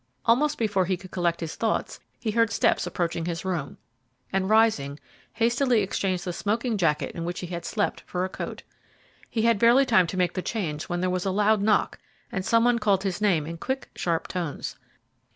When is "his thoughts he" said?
1.41-2.31